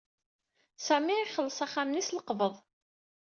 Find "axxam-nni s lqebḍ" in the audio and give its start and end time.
1.65-2.53